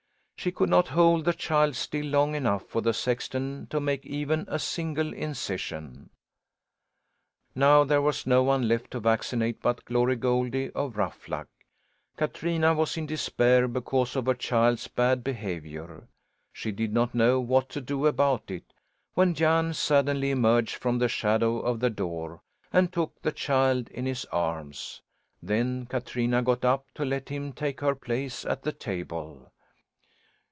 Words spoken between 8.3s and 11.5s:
one left to vaccinate but Glory Goldie of Ruffluck.